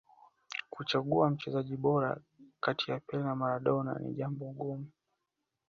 kuchagua 0.69 1.29
mchezaji 1.29 1.77
bora 1.77 2.17
kati 2.59 2.91
ya 2.91 2.99
pele 2.99 3.23
na 3.23 3.35
maradona 3.35 3.99
ni 3.99 4.13
jambo 4.13 4.45
gumu 4.45 4.91